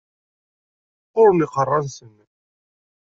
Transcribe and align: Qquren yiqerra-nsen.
Qquren 1.07 1.37
yiqerra-nsen. 1.43 2.13